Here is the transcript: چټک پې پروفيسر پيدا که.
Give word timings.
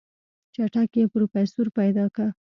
چټک 0.53 0.87
پې 0.93 1.01
پروفيسر 1.13 1.67
پيدا 1.77 2.05
که. 2.15 2.25